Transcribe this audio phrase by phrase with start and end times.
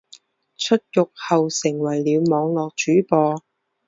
[0.57, 3.45] 出狱后成为了网络主播。